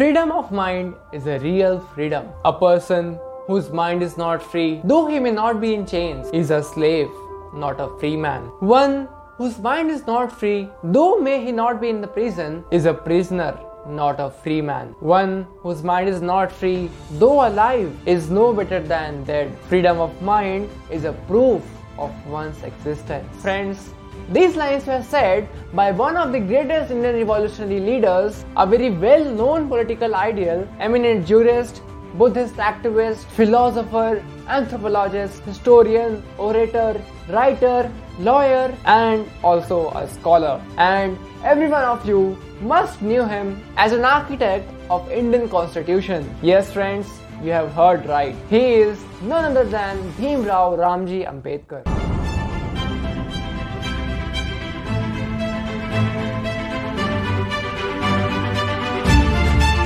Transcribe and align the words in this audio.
Freedom 0.00 0.30
of 0.32 0.50
mind 0.50 0.94
is 1.12 1.26
a 1.26 1.38
real 1.40 1.78
freedom. 1.94 2.28
A 2.46 2.52
person 2.54 3.18
whose 3.46 3.68
mind 3.70 4.02
is 4.02 4.16
not 4.16 4.42
free, 4.42 4.80
though 4.82 5.06
he 5.06 5.18
may 5.20 5.30
not 5.30 5.60
be 5.60 5.74
in 5.74 5.84
chains, 5.84 6.30
is 6.32 6.50
a 6.50 6.62
slave, 6.62 7.10
not 7.52 7.78
a 7.78 7.88
free 7.98 8.16
man. 8.16 8.44
One 8.60 9.08
whose 9.36 9.58
mind 9.58 9.90
is 9.90 10.06
not 10.06 10.32
free, 10.32 10.70
though 10.82 11.20
may 11.20 11.44
he 11.44 11.52
not 11.52 11.82
be 11.82 11.90
in 11.90 12.00
the 12.00 12.06
prison, 12.06 12.64
is 12.70 12.86
a 12.86 12.94
prisoner, 12.94 13.60
not 13.86 14.18
a 14.20 14.30
free 14.30 14.62
man. 14.62 14.94
One 15.00 15.46
whose 15.58 15.82
mind 15.82 16.08
is 16.08 16.22
not 16.22 16.50
free, 16.50 16.88
though 17.18 17.46
alive, 17.46 17.94
is 18.06 18.30
no 18.30 18.54
better 18.54 18.80
than 18.80 19.24
dead. 19.24 19.54
Freedom 19.68 20.00
of 20.00 20.22
mind 20.22 20.70
is 20.90 21.04
a 21.04 21.12
proof 21.28 21.62
of 22.00 22.26
one's 22.26 22.62
existence. 22.62 23.42
Friends, 23.42 23.90
these 24.32 24.56
lines 24.56 24.86
were 24.86 25.02
said 25.02 25.48
by 25.74 25.90
one 25.92 26.16
of 26.16 26.32
the 26.32 26.40
greatest 26.40 26.90
Indian 26.90 27.16
revolutionary 27.16 27.80
leaders, 27.80 28.44
a 28.56 28.66
very 28.66 28.90
well 28.90 29.24
known 29.24 29.68
political 29.68 30.14
ideal, 30.14 30.66
eminent 30.80 31.26
jurist, 31.26 31.82
Buddhist 32.14 32.56
activist, 32.56 33.24
philosopher, 33.38 34.22
anthropologist, 34.48 35.42
historian, 35.44 36.22
orator, 36.38 37.00
writer, 37.28 37.90
lawyer, 38.18 38.74
and 38.84 39.28
also 39.44 39.90
a 39.90 40.08
scholar. 40.08 40.60
And 40.76 41.16
every 41.44 41.68
one 41.68 41.84
of 41.84 42.06
you 42.06 42.36
must 42.60 43.00
knew 43.00 43.24
him 43.24 43.62
as 43.76 43.92
an 43.92 44.04
architect 44.04 44.68
of 44.90 45.10
Indian 45.10 45.48
constitution. 45.48 46.28
Yes 46.42 46.72
friends, 46.72 47.06
you 47.42 47.52
have 47.52 47.72
heard 47.72 48.06
right. 48.06 48.36
He 48.50 48.74
is 48.74 48.98
none 49.22 49.44
other 49.44 49.64
than 49.64 49.98
Bhim 50.18 50.46
Rao 50.46 50.76
Ramji 50.76 51.26
Ambedkar. 51.26 51.82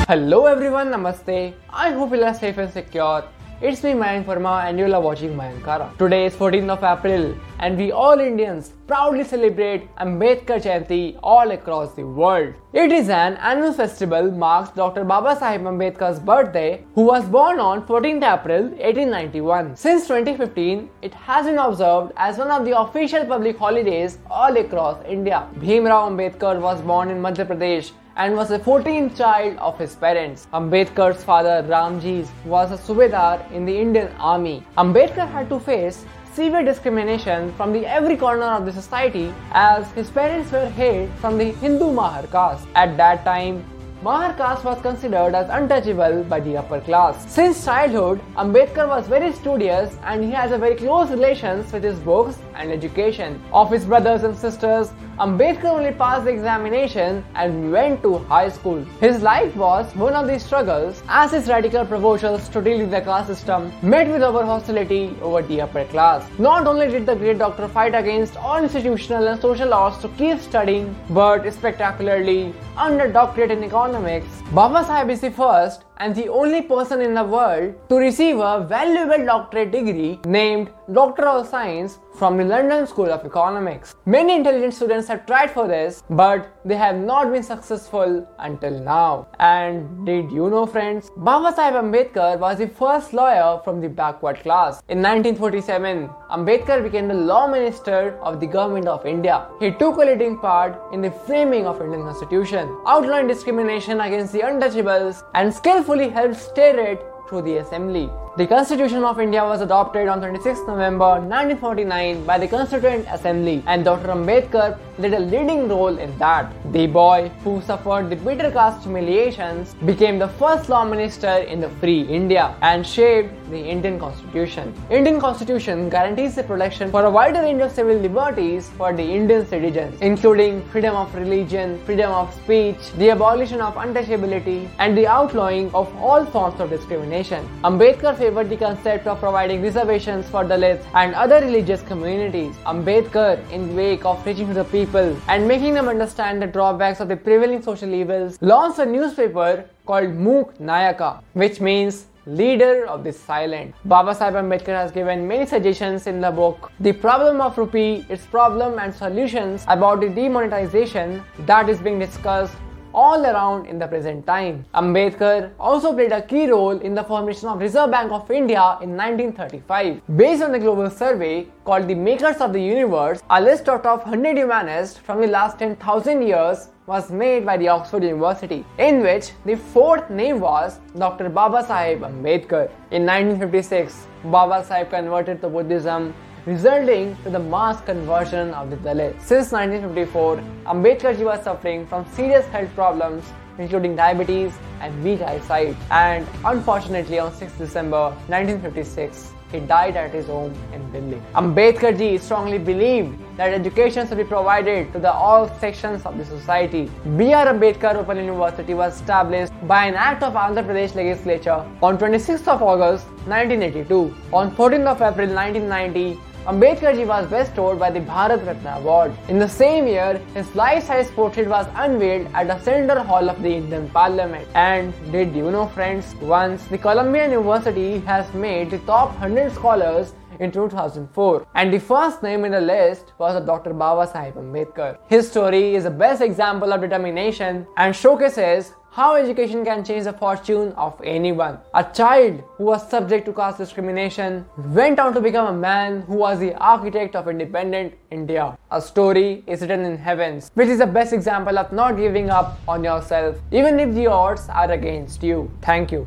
Hello 0.09 0.47
everyone, 0.47 0.91
Namaste. 0.91 1.55
I 1.71 1.93
hope 1.93 2.13
you 2.13 2.25
are 2.25 2.35
safe 2.35 2.59
and 2.59 2.73
secure. 2.73 3.25
It's 3.63 3.85
me 3.85 3.93
Mayank 3.93 4.25
Verma 4.25 4.65
and 4.65 4.81
you 4.81 4.93
are 4.93 5.01
watching 5.01 5.37
Mayankara. 5.37 5.97
Today 5.97 6.27
is 6.27 6.35
14th 6.35 6.71
of 6.71 6.83
April 6.83 7.37
and 7.61 7.79
we 7.79 7.93
all 7.93 8.19
Indians 8.19 8.73
proudly 8.89 9.23
celebrate 9.23 9.89
Ambedkar 9.95 10.61
Jayanti 10.61 11.21
all 11.23 11.53
across 11.53 11.95
the 11.95 12.03
world. 12.05 12.53
It 12.73 12.91
is 12.91 13.09
an 13.09 13.37
annual 13.37 13.73
festival 13.73 14.33
marks 14.33 14.71
Dr. 14.71 15.05
Baba 15.05 15.37
Sahib 15.39 15.63
Ambedkar's 15.63 16.19
birthday 16.19 16.85
who 16.97 17.03
was 17.03 17.25
born 17.27 17.61
on 17.61 17.87
14th 17.87 18.25
April 18.35 18.65
1891. 18.65 19.77
Since 19.77 20.09
2015, 20.09 20.91
it 21.03 21.15
has 21.15 21.47
been 21.47 21.59
observed 21.59 22.13
as 22.17 22.39
one 22.39 22.51
of 22.51 22.65
the 22.65 22.77
official 22.77 23.25
public 23.25 23.57
holidays 23.57 24.19
all 24.29 24.57
across 24.57 24.99
India. 25.07 25.47
Bhimrao 25.61 26.09
Ambedkar 26.11 26.61
was 26.61 26.83
born 26.83 27.09
in 27.09 27.23
Madhya 27.23 27.47
Pradesh 27.47 27.93
and 28.17 28.35
was 28.37 28.49
the 28.49 28.59
14th 28.59 29.17
child 29.17 29.57
of 29.59 29.79
his 29.79 29.95
parents. 29.97 30.47
Ambedkar's 30.53 31.25
father 31.25 31.65
Ramji 31.69 32.29
was 32.45 32.71
a 32.71 32.79
subedar 32.79 33.51
in 33.53 33.65
the 33.65 33.77
Indian 33.77 34.09
army. 34.19 34.63
Ambedkar 34.79 35.29
had 35.29 35.49
to 35.49 35.59
face 35.59 36.05
severe 36.33 36.63
discrimination 36.65 37.53
from 37.55 37.73
the 37.73 37.87
every 37.87 38.17
corner 38.17 38.47
of 38.47 38.67
the 38.67 38.73
society 38.73 39.33
as 39.53 39.91
his 39.93 40.11
parents 40.11 40.51
were 40.53 40.69
hailed 40.71 41.11
from 41.21 41.39
the 41.39 41.53
Hindu 41.53 41.93
Mahar 41.93 42.27
caste. 42.29 42.67
At 42.75 42.97
that 42.97 43.25
time, 43.25 43.65
Mahar 44.03 44.35
caste 44.35 44.65
was 44.65 44.81
considered 44.83 45.35
as 45.35 45.49
untouchable 45.49 46.25
by 46.25 46.39
the 46.39 46.57
upper 46.59 46.81
class. 46.81 47.25
Since 47.33 47.65
childhood, 47.65 48.21
Ambedkar 48.37 48.87
was 48.87 49.07
very 49.09 49.33
studious 49.33 49.97
and 50.05 50.23
he 50.23 50.31
has 50.31 50.53
a 50.53 50.59
very 50.59 50.75
close 50.75 51.11
relations 51.11 51.73
with 51.73 51.83
his 51.83 51.99
books 52.01 52.37
and 52.55 52.71
education. 52.71 53.41
Of 53.53 53.71
his 53.71 53.87
brothers 53.87 54.23
and 54.25 54.37
sisters, 54.37 54.91
Ambedkar 55.17 55.67
only 55.67 55.93
passed 55.93 56.25
the 56.25 56.31
examination 56.31 57.25
and 57.37 57.71
went 57.71 58.03
to 58.03 58.19
high 58.31 58.49
school. 58.49 58.85
His 59.01 59.23
life 59.23 59.55
was 59.55 59.95
one 59.95 60.13
of 60.13 60.27
these 60.27 60.45
struggles 60.45 61.05
as 61.09 61.31
his 61.31 61.47
radical 61.47 61.87
proposals 61.87 62.49
to 62.49 62.61
deal 62.61 62.79
with 62.79 62.91
the 62.91 63.01
class 63.01 63.29
system 63.29 63.71
met 63.81 64.09
with 64.09 64.23
over 64.23 64.45
hostility 64.45 65.17
over 65.23 65.43
the 65.43 65.61
upper 65.61 65.85
class. 65.85 66.29
Not 66.41 66.67
only 66.67 66.89
did 66.89 67.07
the 67.07 67.15
great 67.15 67.39
doctor 67.39 67.69
fight 67.69 67.95
against 67.95 68.37
all 68.37 68.61
institutional 68.61 69.29
and 69.29 69.41
social 69.41 69.69
laws 69.69 70.03
to 70.03 70.09
keep 70.09 70.41
studying, 70.41 70.97
but 71.11 71.49
spectacularly 71.53 72.53
under 72.77 73.07
doctorate 73.07 73.53
in 73.53 73.63
economics, 73.63 74.43
Baba 74.51 74.85
Sahib 74.85 75.11
is 75.11 75.21
the 75.21 75.31
first 75.31 75.85
and 76.05 76.15
the 76.15 76.29
only 76.29 76.61
person 76.61 77.01
in 77.01 77.15
the 77.15 77.25
world 77.25 77.75
to 77.89 77.97
receive 77.97 78.39
a 78.39 78.55
valuable 78.73 79.25
doctorate 79.25 79.71
degree 79.73 80.21
named 80.27 80.69
Doctor 80.93 81.27
of 81.27 81.47
Science 81.49 81.99
from 82.19 82.37
the 82.37 82.45
London 82.45 82.87
School 82.87 83.11
of 83.11 83.25
Economics. 83.25 83.95
Many 84.05 84.37
intelligent 84.37 84.75
students 84.75 85.09
have 85.09 85.25
tried 85.27 85.51
for 85.51 85.67
this, 85.67 86.03
but 86.11 86.61
they 86.65 86.77
have 86.77 86.97
not 86.97 87.33
been 87.33 87.43
successful 87.43 88.29
until 88.39 88.79
now. 88.81 89.27
And 89.41 90.05
did 90.05 90.31
you 90.31 90.51
know, 90.51 90.67
friends? 90.67 91.11
Baba 91.17 91.55
Sahib 91.57 91.75
Ambedkar 91.75 92.39
was 92.39 92.59
the 92.59 92.69
first 92.69 93.15
lawyer 93.15 93.61
from 93.65 93.81
the 93.81 93.89
backward 93.89 94.41
class. 94.41 94.83
In 94.91 94.99
1947, 94.99 96.11
Ambedkar 96.31 96.83
became 96.83 97.09
the 97.09 97.15
law 97.15 97.47
minister 97.47 98.19
of 98.21 98.41
the 98.41 98.47
government 98.47 98.87
of 98.87 99.07
India. 99.07 99.47
He 99.59 99.71
took 99.71 99.97
a 99.97 100.05
leading 100.11 100.39
part 100.39 100.79
in 100.93 101.01
the 101.01 101.11
framing 101.27 101.67
of 101.67 101.81
Indian 101.81 102.03
constitution, 102.03 102.69
outlined 102.87 103.29
discrimination 103.29 104.01
against 104.03 104.35
the 104.35 104.41
untouchables, 104.41 105.25
and 105.35 105.53
skillfully 105.53 105.94
helped 106.03 106.37
steer 106.37 106.79
it 106.79 107.05
through 107.29 107.43
the 107.43 107.57
assembly. 107.57 108.11
The 108.37 108.49
Constitution 108.49 109.05
of 109.05 109.21
India 109.21 109.45
was 109.45 109.61
adopted 109.61 110.09
on 110.09 110.19
26 110.19 110.63
November 110.67 111.21
1949 111.21 112.25
by 112.27 112.37
the 112.37 112.49
Constituent 112.49 113.07
Assembly 113.09 113.63
and 113.69 113.85
Dr. 113.85 114.09
Ambedkar 114.09 114.77
played 114.97 115.15
a 115.15 115.21
leading 115.21 115.69
role 115.69 115.97
in 115.99 116.19
that. 116.19 116.53
The 116.73 116.89
boy 116.89 117.31
who 117.45 117.63
suffered 117.63 118.11
the 118.11 118.17
bitter 118.17 118.51
caste 118.51 118.83
humiliations 118.83 119.75
became 119.87 120.19
the 120.19 120.27
first 120.27 120.69
law 120.69 120.85
minister 120.85 121.29
in 121.29 121.61
the 121.61 121.69
free 121.79 122.01
India 122.03 122.57
and 122.61 122.85
shaped 122.85 123.33
the 123.51 123.61
Indian 123.61 124.01
Constitution. 124.01 124.75
Indian 124.91 125.21
Constitution 125.21 125.89
guarantees 125.89 126.35
the 126.35 126.43
protection 126.43 126.91
for 126.91 127.05
a 127.05 127.11
wider 127.11 127.41
range 127.41 127.63
of 127.63 127.71
civil 127.71 127.97
liberties 127.97 128.69
for 128.77 128.93
the 128.93 129.05
Indian 129.05 129.47
citizens 129.47 129.97
including 130.01 130.61
freedom 130.71 130.97
of 130.97 131.15
religion, 131.15 131.79
freedom 131.85 132.11
of 132.11 132.35
speech, 132.35 132.91
the 132.99 133.11
abolition 133.11 133.61
of 133.61 133.75
untouchability 133.75 134.69
and 134.81 134.99
the 134.99 135.07
outlawing 135.07 135.73
of 135.73 135.95
all 135.99 136.27
forms 136.27 136.59
of 136.59 136.69
discrimination. 136.69 137.49
Ambedkar 137.63 138.24
favored 138.25 138.49
the 138.49 138.57
concept 138.57 139.07
of 139.07 139.19
providing 139.21 139.61
reservations 139.61 140.29
for 140.35 140.43
Dalits 140.45 140.85
and 140.95 141.15
other 141.15 141.41
religious 141.41 141.83
communities. 141.83 142.55
Ambedkar, 142.65 143.35
in 143.51 143.77
wake 143.77 144.07
of 144.07 144.25
reaching 144.25 144.49
to 144.49 144.55
the 144.55 144.65
people 144.77 145.15
and 145.29 145.47
making 145.47 145.75
them 145.75 145.89
understand 145.89 146.41
the 146.41 146.47
drawbacks 146.47 147.01
of 147.01 147.09
the 147.09 147.17
prevailing 147.17 147.61
social 147.61 147.93
evils, 147.93 148.39
launched 148.41 148.79
a 148.79 148.87
newspaper 148.87 149.67
called 149.85 150.15
Mook 150.15 150.57
Nayaka, 150.59 151.23
which 151.35 151.61
means 151.61 152.07
leader 152.27 152.87
of 152.87 153.05
the 153.05 153.13
silent. 153.13 153.75
Baba 153.85 154.15
Sahib 154.15 154.37
Ambedkar 154.43 154.75
has 154.83 154.91
given 154.91 155.29
many 155.29 155.45
suggestions 155.45 156.07
in 156.07 156.23
the 156.23 156.31
book 156.31 156.73
The 156.81 156.93
Problem 156.93 157.43
of 157.43 157.59
Rupee, 157.59 158.07
its 158.09 158.25
problem 158.25 158.79
and 158.79 158.95
solutions 158.95 159.65
about 159.69 160.01
the 160.01 160.09
demonetization 160.09 161.23
that 161.41 161.69
is 161.69 161.79
being 161.79 161.99
discussed 161.99 162.57
all 162.95 163.27
around 163.27 163.67
in 163.67 163.79
the 163.79 163.87
present 163.87 164.27
time. 164.27 164.65
Ambedkar 164.75 165.51
also 165.59 165.93
played 165.93 166.13
a 166.13 166.23
key 166.23 166.47
role 166.51 166.79
in 166.79 166.95
the 166.95 167.03
formation 167.03 167.49
of 167.49 167.59
Reserve 167.59 167.91
Bank 167.91 168.13
of 168.13 168.31
India 168.31 168.79
in 168.81 168.97
1935. 168.97 170.01
Based 170.17 170.43
on 170.43 170.53
the 170.53 170.59
global 170.59 170.89
survey 170.89 171.47
called 171.65 171.89
the 171.89 171.95
Makers 171.95 172.37
of 172.37 172.53
the 172.53 172.63
Universe, 172.63 173.21
a 173.29 173.41
list 173.41 173.69
of 173.69 173.83
top 173.83 174.07
100 174.07 174.37
humanists 174.37 174.99
from 174.99 175.21
the 175.21 175.27
last 175.27 175.59
10,000 175.59 176.23
years 176.23 176.69
was 176.87 177.11
made 177.11 177.47
by 177.47 177.57
the 177.57 177.67
Oxford 177.67 178.05
University, 178.05 178.65
in 178.79 179.01
which 179.03 179.33
the 179.47 179.57
fourth 179.57 180.11
name 180.11 180.39
was 180.39 180.79
Dr. 180.99 181.31
Baba 181.31 181.65
Sahib 181.67 182.03
Ambedkar. 182.03 182.71
In 182.91 183.07
1956, 183.07 184.07
Baba 184.25 184.63
Sahib 184.65 184.91
converted 184.91 185.41
to 185.41 185.49
Buddhism 185.49 186.15
resulting 186.47 187.17
to 187.25 187.31
the 187.31 187.39
mass 187.39 187.81
conversion 187.83 188.53
of 188.55 188.71
the 188.71 188.77
Dalits. 188.77 189.21
Since 189.23 189.53
1954, 189.53 190.37
Ambedkarji 190.67 191.25
was 191.25 191.43
suffering 191.43 191.87
from 191.87 192.05
serious 192.13 192.45
health 192.47 192.75
problems 192.75 193.25
including 193.59 193.97
diabetes 193.97 194.53
and 194.81 195.05
weak 195.05 195.21
eyesight. 195.21 195.77
And 195.91 196.27
unfortunately, 196.45 197.19
on 197.19 197.33
6 197.35 197.53
December 197.53 198.11
1956, 198.27 199.33
he 199.53 199.61
died 199.61 199.97
at 199.97 200.13
his 200.13 200.27
home 200.27 200.53
in 200.73 200.91
Delhi. 200.91 201.23
Ambedkarji 201.35 202.21
strongly 202.21 202.59
believed 202.59 203.17
that 203.37 203.53
education 203.53 204.09
should 204.09 204.19
be 204.19 204.25
provided 204.25 204.93
to 204.93 204.99
the 204.99 205.13
all 205.13 205.49
sections 205.61 206.05
of 206.05 206.19
the 206.19 206.25
society. 206.25 206.91
B.R. 207.17 207.47
Ambedkar 207.47 207.95
Open 207.95 208.17
University 208.17 208.75
was 208.75 208.97
established 209.01 209.53
by 209.69 209.87
an 209.87 209.95
act 209.95 210.25
of 210.25 210.33
Andhra 210.35 210.67
Pradesh 210.67 210.97
legislature 210.97 211.65
on 211.83 211.99
26th 211.99 212.49
of 212.49 212.63
August 212.63 213.07
1982. 213.27 214.15
On 214.33 214.51
14th 214.51 214.87
of 214.87 215.03
April 215.03 215.29
1990, 215.29 216.19
Ambedkar 216.47 216.95
ji 216.95 217.07
was 217.07 217.27
bestowed 217.29 217.79
by 217.79 217.91
the 217.91 218.01
Bharat 218.01 218.47
Ratna 218.47 218.75
Award. 218.79 219.15
In 219.29 219.39
the 219.39 219.49
same 219.49 219.87
year, 219.87 220.21
his 220.35 220.55
life-size 220.55 221.11
portrait 221.13 221.49
was 221.49 221.67
unveiled 221.75 222.29
at 222.35 222.49
the 222.49 222.59
Center 222.61 222.99
Hall 223.01 223.31
of 223.31 223.41
the 223.41 223.49
Indian 223.49 223.89
Parliament. 223.89 224.47
And 224.55 224.93
did 225.11 225.35
you 225.35 225.51
know 225.51 225.69
friends, 225.69 226.15
once 226.21 226.65
the 226.65 226.77
Columbia 226.77 227.31
University 227.31 228.01
has 228.01 228.31
made 228.35 228.71
the 228.71 228.79
top 228.81 229.09
100 229.13 229.53
scholars 229.53 230.13
in 230.39 230.51
2004 230.51 231.47
and 231.55 231.73
the 231.73 231.79
first 231.79 232.23
name 232.23 232.45
in 232.45 232.53
the 232.53 232.61
list 232.61 233.13
was 233.19 233.43
Dr. 233.47 233.73
Baba 233.73 234.07
Sahib 234.11 234.35
Ambedkar. 234.35 234.99
His 235.09 235.31
story 235.31 235.77
is 235.77 235.85
the 235.85 235.91
best 235.91 236.21
example 236.21 236.75
of 236.75 236.83
determination 236.83 237.67
and 237.79 237.97
showcases 237.97 238.75
how 238.95 239.17
education 239.17 239.65
can 239.65 239.85
change 239.85 240.05
the 240.05 240.13
fortune 240.13 240.73
of 240.75 241.01
anyone. 241.03 241.59
A 241.75 241.83
child 241.83 242.45
who 242.57 242.65
was 242.67 242.89
subject 242.89 243.27
to 243.27 243.33
caste 243.33 243.59
discrimination 243.59 244.45
went 244.57 245.01
on 245.01 245.13
to 245.15 245.21
become 245.21 245.49
a 245.49 245.59
man 245.59 246.03
who 246.03 246.15
was 246.15 246.39
the 246.39 246.55
architect 246.55 247.17
of 247.17 247.27
independent 247.27 247.93
India. 248.13 248.57
A 248.71 248.81
story 248.81 249.43
is 249.49 249.63
written 249.63 249.85
in 249.85 249.99
heavens, 249.99 250.53
which 250.55 250.69
is 250.69 250.79
the 250.79 250.87
best 250.87 251.13
example 251.13 251.59
of 251.59 251.73
not 251.73 251.97
giving 251.97 252.31
up 252.31 252.57
on 252.69 252.85
yourself, 252.85 253.37
even 253.51 253.81
if 253.81 253.93
the 253.97 254.07
odds 254.07 254.49
are 254.49 254.71
against 254.71 255.25
you. 255.25 255.51
Thank 255.61 255.91
you. 255.91 256.07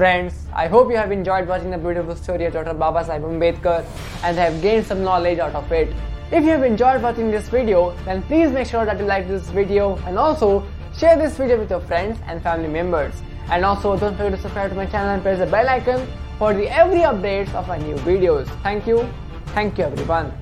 Friends, 0.00 0.46
I 0.54 0.66
hope 0.66 0.88
you 0.88 0.96
have 0.96 1.12
enjoyed 1.12 1.46
watching 1.46 1.70
the 1.70 1.76
beautiful 1.76 2.16
story 2.16 2.46
of 2.46 2.54
Dr. 2.54 2.72
Baba 2.72 3.04
Sahib 3.04 3.22
Ambedkar 3.22 3.84
and 4.24 4.38
have 4.38 4.62
gained 4.62 4.86
some 4.86 5.02
knowledge 5.04 5.38
out 5.38 5.54
of 5.54 5.70
it. 5.70 5.94
If 6.32 6.42
you 6.42 6.52
have 6.52 6.62
enjoyed 6.62 7.02
watching 7.02 7.30
this 7.30 7.50
video, 7.50 7.94
then 8.06 8.22
please 8.22 8.50
make 8.50 8.66
sure 8.66 8.86
that 8.86 8.98
you 8.98 9.04
like 9.04 9.28
this 9.28 9.50
video 9.50 9.96
and 10.06 10.16
also 10.16 10.66
share 10.96 11.18
this 11.18 11.36
video 11.36 11.58
with 11.58 11.68
your 11.68 11.80
friends 11.80 12.18
and 12.28 12.42
family 12.42 12.68
members. 12.68 13.12
And 13.50 13.62
also 13.62 13.94
don't 13.98 14.16
forget 14.16 14.36
to 14.36 14.40
subscribe 14.40 14.70
to 14.70 14.74
my 14.74 14.86
channel 14.86 15.10
and 15.10 15.22
press 15.22 15.38
the 15.38 15.44
bell 15.44 15.68
icon 15.68 16.06
for 16.38 16.54
the 16.54 16.66
every 16.70 17.00
updates 17.00 17.52
of 17.52 17.68
my 17.68 17.76
new 17.76 17.96
videos. 17.96 18.46
Thank 18.62 18.86
you. 18.86 19.06
Thank 19.48 19.76
you 19.76 19.84
everyone. 19.84 20.32